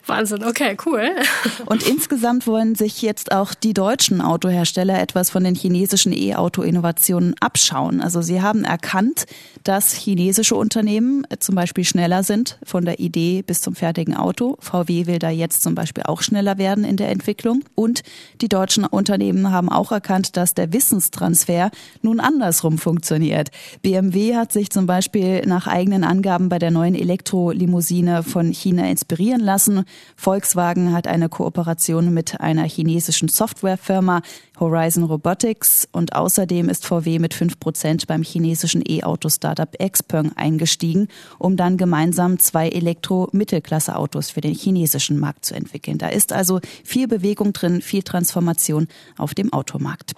[0.06, 1.10] Wahnsinn, okay, cool.
[1.66, 8.00] Und insgesamt wollen sich jetzt auch die deutschen Autohersteller etwas von den chinesischen E-Auto-Innovationen abschauen.
[8.00, 9.26] Also sie haben erkannt,
[9.64, 14.56] dass chinesische Unternehmen zum Beispiel schneller sind von der Idee bis zum fertigen Auto.
[14.60, 17.62] VW will da jetzt zum Beispiel auch schneller werden in der Entwicklung.
[17.74, 18.02] Und
[18.40, 21.70] die deutschen Unternehmen haben auch erkannt, dass der Wissenstransfer
[22.02, 23.50] nun andersrum funktioniert.
[23.82, 29.40] BMW hat sich zum Beispiel nach eigenen Angaben bei der neuen Elektrolimousine von China inspirieren
[29.40, 29.71] lassen.
[30.16, 34.22] Volkswagen hat eine Kooperation mit einer chinesischen Softwarefirma
[34.58, 41.08] Horizon Robotics und außerdem ist VW mit 5 Prozent beim chinesischen E-Auto-Startup Xpeng eingestiegen,
[41.38, 45.98] um dann gemeinsam zwei Elektro-Mittelklasse-Autos für den chinesischen Markt zu entwickeln.
[45.98, 50.14] Da ist also viel Bewegung drin, viel Transformation auf dem Automarkt.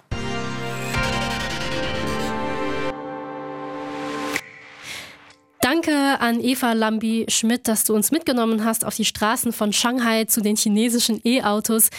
[5.65, 10.41] Danke an Eva Lambi-Schmidt, dass du uns mitgenommen hast auf die Straßen von Shanghai zu
[10.41, 11.89] den chinesischen E-Autos.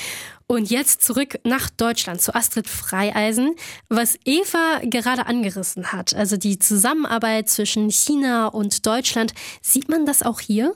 [0.47, 3.57] Und jetzt zurück nach Deutschland zu Astrid Freieisen.
[3.89, 10.23] Was Eva gerade angerissen hat, also die Zusammenarbeit zwischen China und Deutschland, sieht man das
[10.23, 10.73] auch hier?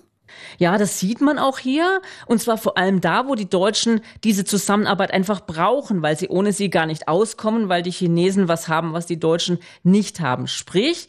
[0.59, 2.03] Ja, das sieht man auch hier.
[2.27, 6.53] Und zwar vor allem da, wo die Deutschen diese Zusammenarbeit einfach brauchen, weil sie ohne
[6.53, 10.49] sie gar nicht auskommen, weil die Chinesen was haben, was die Deutschen nicht haben.
[10.49, 11.07] Sprich,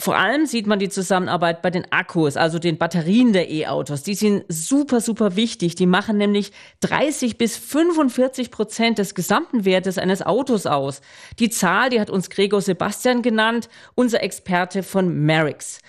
[0.00, 4.04] vor allem sieht man die Zusammenarbeit bei den Akkus, also den Batterien der E-Autos.
[4.04, 5.74] Die sind super, super wichtig.
[5.74, 11.00] Die machen nämlich 30 bis 45 Prozent des gesamten Wertes eines Autos aus.
[11.40, 15.80] Die Zahl, die hat uns Gregor Sebastian genannt, unser Experte von Merix.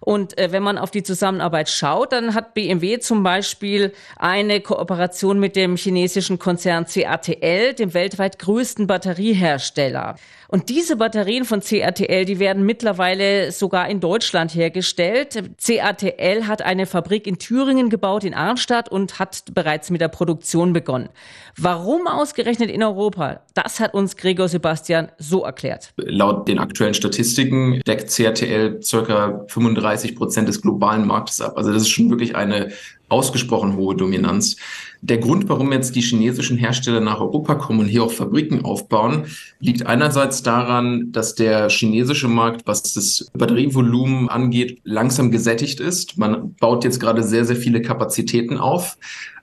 [0.00, 5.40] Und äh, wenn man auf die Zusammenarbeit schaut, dann hat BMW zum Beispiel eine Kooperation
[5.40, 10.14] mit dem chinesischen Konzern CATL, dem weltweit größten Batteriehersteller.
[10.48, 15.42] Und diese Batterien von CATL, die werden mittlerweile sogar in Deutschland hergestellt.
[15.64, 20.72] CATL hat eine Fabrik in Thüringen gebaut, in Arnstadt und hat bereits mit der Produktion
[20.72, 21.08] begonnen.
[21.56, 23.40] Warum ausgerechnet in Europa?
[23.54, 25.92] Das hat uns Gregor Sebastian so erklärt.
[25.96, 31.54] Laut den aktuellen Statistiken deckt CATL circa 35 Prozent des globalen Marktes ab.
[31.56, 32.72] Also das ist schon wirklich eine
[33.08, 34.56] ausgesprochen hohe Dominanz.
[35.02, 39.24] Der Grund, warum jetzt die chinesischen Hersteller nach Europa kommen und hier auch Fabriken aufbauen,
[39.60, 46.18] liegt einerseits daran, dass der chinesische Markt, was das Batterievolumen angeht, langsam gesättigt ist.
[46.18, 48.96] Man baut jetzt gerade sehr, sehr viele Kapazitäten auf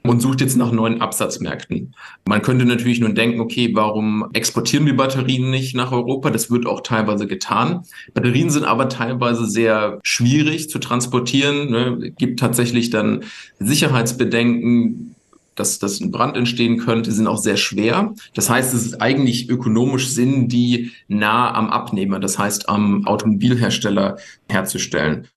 [0.03, 1.95] und sucht jetzt nach neuen Absatzmärkten.
[2.25, 6.29] Man könnte natürlich nun denken, okay, warum exportieren wir Batterien nicht nach Europa?
[6.29, 7.83] Das wird auch teilweise getan.
[8.13, 11.71] Batterien sind aber teilweise sehr schwierig zu transportieren.
[11.71, 12.11] Ne?
[12.17, 13.23] Gibt tatsächlich dann
[13.59, 15.12] Sicherheitsbedenken,
[15.55, 18.13] dass, dass ein Brand entstehen könnte, sind auch sehr schwer.
[18.33, 24.17] Das heißt, es ist eigentlich ökonomisch Sinn, die nah am Abnehmer, das heißt am Automobilhersteller
[24.49, 25.27] herzustellen.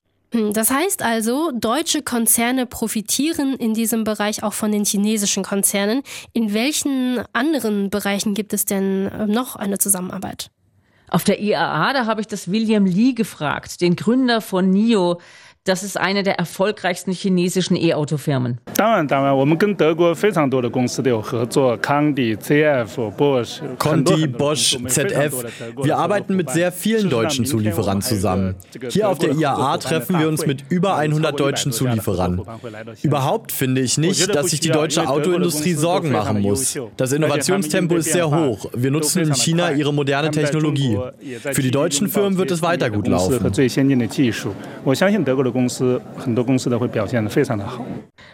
[0.52, 6.02] Das heißt also, deutsche Konzerne profitieren in diesem Bereich auch von den chinesischen Konzernen.
[6.32, 10.50] In welchen anderen Bereichen gibt es denn äh, noch eine Zusammenarbeit?
[11.08, 15.20] Auf der IAA, da habe ich das William Lee gefragt, den Gründer von NIO.
[15.66, 18.58] Das ist eine der erfolgreichsten chinesischen E-Auto-Firmen.
[23.78, 25.44] Conti, Bosch, ZF.
[25.82, 28.54] Wir arbeiten mit sehr vielen deutschen Zulieferern zusammen.
[28.90, 32.42] Hier auf der IAA treffen wir uns mit über 100 deutschen Zulieferern.
[33.02, 36.78] Überhaupt finde ich nicht, dass sich die deutsche Autoindustrie Sorgen machen muss.
[36.96, 38.66] Das Innovationstempo ist sehr hoch.
[38.72, 40.96] Wir nutzen in China ihre moderne Technologie.
[41.40, 43.40] Für die deutschen Firmen wird es weiter gut laufen.
[45.55, 47.85] 公司很多公司都会表现得非常的好。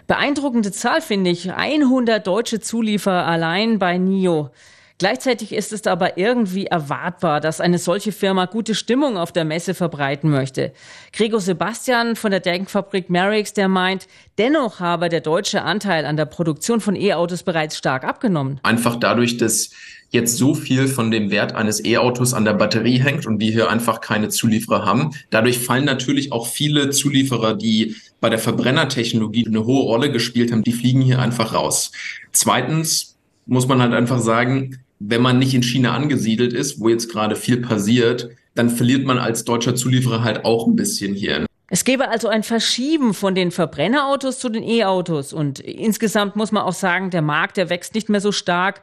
[0.08, 1.52] Beeindruckende Zahl finde ich.
[1.52, 4.52] 100 deutsche Zulieferer allein bei NIO.
[5.00, 9.76] Gleichzeitig ist es aber irgendwie erwartbar, dass eine solche Firma gute Stimmung auf der Messe
[9.76, 10.74] verbreiten möchte.
[11.14, 14.08] Gregor Sebastian von der Denkfabrik Merix, der meint,
[14.40, 18.60] dennoch habe der deutsche Anteil an der Produktion von E-Autos bereits stark abgenommen.
[18.64, 19.70] Einfach dadurch, dass
[20.13, 23.71] jetzt so viel von dem Wert eines E-Autos an der Batterie hängt und wir hier
[23.71, 25.11] einfach keine Zulieferer haben.
[25.31, 30.63] Dadurch fallen natürlich auch viele Zulieferer, die bei der Verbrennertechnologie eine hohe Rolle gespielt haben,
[30.63, 31.93] die fliegen hier einfach raus.
[32.31, 37.11] Zweitens muss man halt einfach sagen, wenn man nicht in China angesiedelt ist, wo jetzt
[37.11, 41.47] gerade viel passiert, dann verliert man als deutscher Zulieferer halt auch ein bisschen hier.
[41.69, 46.65] Es gäbe also ein Verschieben von den Verbrennerautos zu den E-Autos und insgesamt muss man
[46.65, 48.83] auch sagen, der Markt, der wächst nicht mehr so stark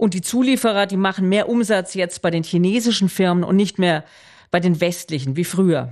[0.00, 4.02] Und die Zulieferer, die machen mehr Umsatz jetzt bei den chinesischen Firmen und nicht mehr
[4.50, 5.90] bei den westlichen wie früher.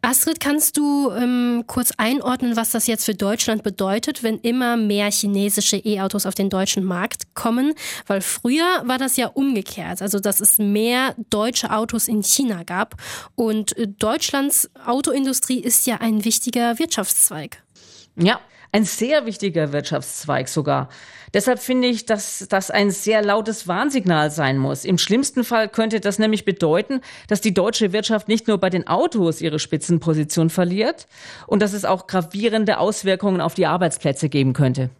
[0.00, 5.10] Astrid, kannst du ähm, kurz einordnen, was das jetzt für Deutschland bedeutet, wenn immer mehr
[5.10, 7.74] chinesische E-Autos auf den deutschen Markt kommen?
[8.06, 12.94] Weil früher war das ja umgekehrt, also dass es mehr deutsche Autos in China gab.
[13.34, 17.62] Und äh, Deutschlands Autoindustrie ist ja ein wichtiger Wirtschaftszweig.
[18.16, 18.40] Ja,
[18.72, 20.88] ein sehr wichtiger Wirtschaftszweig sogar.
[21.34, 24.84] Deshalb finde ich, dass das ein sehr lautes Warnsignal sein muss.
[24.84, 28.86] Im schlimmsten Fall könnte das nämlich bedeuten, dass die deutsche Wirtschaft nicht nur bei den
[28.86, 31.06] Autos ihre Spitzenposition verliert
[31.46, 34.90] und dass es auch gravierende Auswirkungen auf die Arbeitsplätze geben könnte.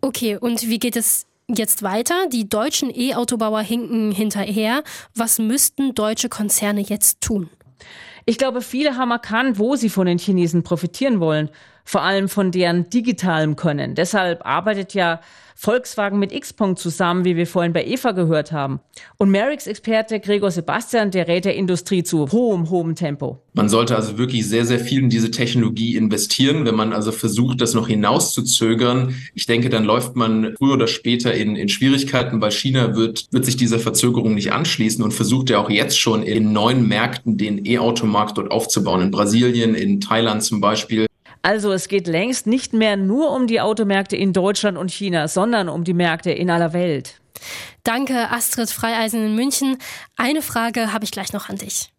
[0.00, 2.26] Okay, und wie geht es jetzt weiter?
[2.32, 4.82] Die deutschen E-Autobauer hinken hinterher.
[5.14, 7.50] Was müssten deutsche Konzerne jetzt tun?
[8.26, 11.48] Ich glaube, viele haben erkannt, wo sie von den Chinesen profitieren wollen
[11.88, 13.94] vor allem von deren digitalem Können.
[13.94, 15.20] Deshalb arbeitet ja
[15.56, 18.78] Volkswagen mit X-Punkt zusammen, wie wir vorhin bei Eva gehört haben.
[19.16, 23.42] Und Merix-Experte Gregor Sebastian, der rät der Industrie zu hohem, hohem Tempo.
[23.54, 26.66] Man sollte also wirklich sehr, sehr viel in diese Technologie investieren.
[26.66, 31.32] Wenn man also versucht, das noch hinauszuzögern, ich denke, dann läuft man früher oder später
[31.32, 35.58] in, in Schwierigkeiten, weil China wird, wird sich dieser Verzögerung nicht anschließen und versucht ja
[35.58, 39.00] auch jetzt schon in neuen Märkten den E-Automarkt dort aufzubauen.
[39.00, 41.07] In Brasilien, in Thailand zum Beispiel.
[41.42, 45.68] Also es geht längst nicht mehr nur um die Automärkte in Deutschland und China, sondern
[45.68, 47.20] um die Märkte in aller Welt.
[47.84, 49.78] Danke, Astrid Freieisen in München.
[50.16, 51.90] Eine Frage habe ich gleich noch an dich.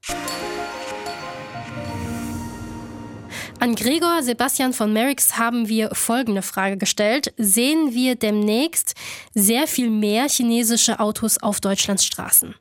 [3.61, 7.33] An Gregor Sebastian von Merix haben wir folgende Frage gestellt.
[7.37, 8.95] Sehen wir demnächst
[9.33, 12.55] sehr viel mehr chinesische Autos auf Deutschlands Straßen?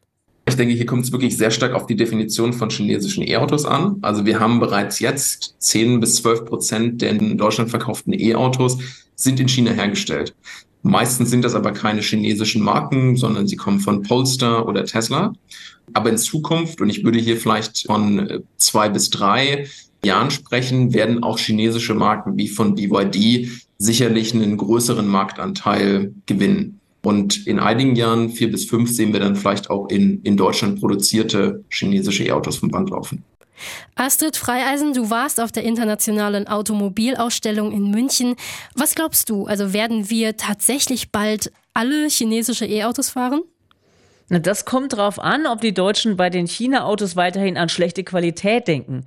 [0.49, 3.99] Ich denke, hier kommt es wirklich sehr stark auf die Definition von chinesischen E-Autos an.
[4.03, 8.79] Also wir haben bereits jetzt 10 bis 12 Prozent der in Deutschland verkauften E-Autos
[9.15, 10.35] sind in China hergestellt.
[10.83, 15.35] Meistens sind das aber keine chinesischen Marken, sondern sie kommen von Polestar oder Tesla.
[15.93, 19.67] Aber in Zukunft, und ich würde hier vielleicht von äh, zwei bis drei
[20.05, 26.81] Jahren sprechen, werden auch chinesische Marken wie von BYD sicherlich einen größeren Marktanteil gewinnen.
[27.03, 30.81] Und in einigen Jahren, vier bis fünf, sehen wir dann vielleicht auch in, in Deutschland
[30.81, 33.25] produzierte chinesische E-Autos vom Band laufen.
[33.95, 38.37] Astrid Freieisen, du warst auf der internationalen Automobilausstellung in München.
[38.75, 39.47] Was glaubst du?
[39.47, 43.43] Also werden wir tatsächlich bald alle chinesische E-Autos fahren?
[44.29, 48.69] Na, das kommt darauf an, ob die Deutschen bei den China-Autos weiterhin an schlechte Qualität
[48.69, 49.05] denken.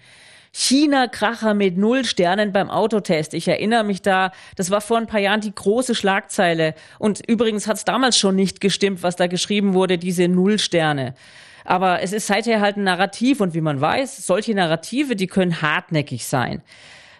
[0.54, 3.34] China-Kracher mit null Sternen beim Autotest.
[3.34, 6.76] Ich erinnere mich da, das war vor ein paar Jahren die große Schlagzeile.
[7.00, 11.16] Und übrigens hat es damals schon nicht gestimmt, was da geschrieben wurde, diese Null Sterne.
[11.64, 15.62] Aber es ist seither halt ein Narrativ und wie man weiß, solche Narrative, die können
[15.62, 16.62] hartnäckig sein.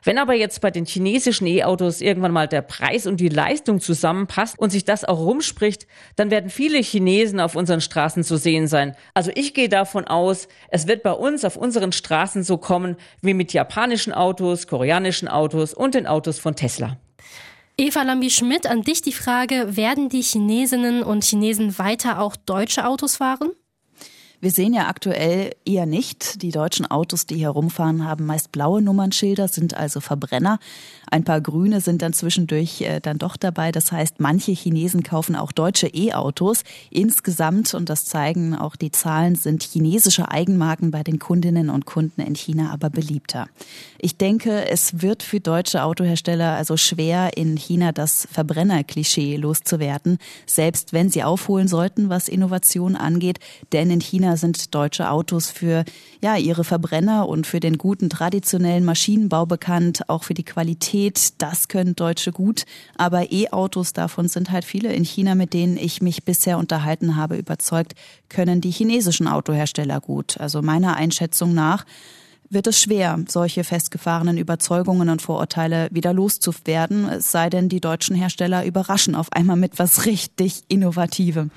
[0.04, 4.58] Wenn aber jetzt bei den chinesischen E-Autos irgendwann mal der Preis und die Leistung zusammenpasst
[4.58, 5.86] und sich das auch rumspricht,
[6.16, 8.96] dann werden viele Chinesen auf unseren Straßen zu sehen sein.
[9.14, 13.36] Also ich gehe davon aus, es wird bei uns auf unseren Straßen so kommen wie
[13.36, 16.98] mit japanischen Autos, koreanischen Autos und den Autos von Tesla.
[17.78, 23.18] Eva Lambi-Schmidt, an dich die Frage, werden die Chinesinnen und Chinesen weiter auch deutsche Autos
[23.18, 23.52] fahren?
[24.41, 26.41] Wir sehen ja aktuell eher nicht.
[26.41, 30.58] Die deutschen Autos, die hier rumfahren, haben meist blaue Nummernschilder, sind also Verbrenner.
[31.12, 33.71] Ein paar grüne sind dann zwischendurch äh, dann doch dabei.
[33.71, 36.63] Das heißt, manche Chinesen kaufen auch deutsche E-Autos.
[36.89, 42.21] Insgesamt, und das zeigen auch die Zahlen, sind chinesische Eigenmarken bei den Kundinnen und Kunden
[42.21, 43.47] in China aber beliebter.
[43.99, 50.93] Ich denke, es wird für deutsche Autohersteller also schwer, in China das Verbrennerklischee loszuwerden, selbst
[50.93, 53.39] wenn sie aufholen sollten, was Innovation angeht.
[53.71, 55.84] Denn in China China sind deutsche Autos für
[56.22, 61.34] ja, ihre Verbrenner und für den guten traditionellen Maschinenbau bekannt, auch für die Qualität.
[61.39, 62.63] Das können Deutsche gut.
[62.98, 67.36] Aber E-Autos, davon sind halt viele in China, mit denen ich mich bisher unterhalten habe,
[67.36, 67.94] überzeugt,
[68.30, 70.39] können die chinesischen Autohersteller gut.
[70.39, 71.86] Also meiner Einschätzung nach
[72.50, 78.15] wird es schwer, solche festgefahrenen Überzeugungen und Vorurteile wieder loszuwerden, es sei denn, die deutschen
[78.15, 81.52] Hersteller überraschen auf einmal mit was richtig Innovativem.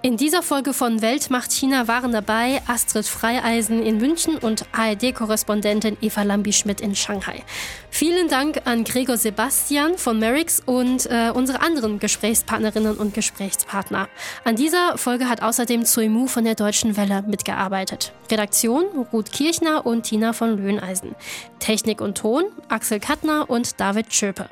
[0.00, 5.96] In dieser Folge von Welt macht China waren dabei Astrid Freieisen in München und ARD-Korrespondentin
[6.00, 7.44] Eva Lambi-Schmidt in Shanghai.
[7.90, 14.08] Vielen Dank an Gregor Sebastian von Merix und äh, unsere anderen Gesprächspartnerinnen und Gesprächspartner.
[14.44, 18.12] An dieser Folge hat außerdem Zui Mu von der Deutschen Welle mitgearbeitet.
[18.30, 21.14] Redaktion Ruth Kirchner und Tina von Löhneisen.
[21.58, 24.48] Technik und Ton Axel Kattner und David Schöpe.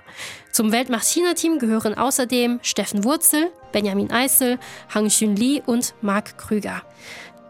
[0.52, 4.58] Zum Weltmacht China-Team gehören außerdem Steffen Wurzel, Benjamin Eisel,
[4.92, 6.82] Hang Xun Li und Marc Krüger.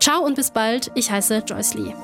[0.01, 1.94] Ciao und bis bald, ich heiße Joyce Lee.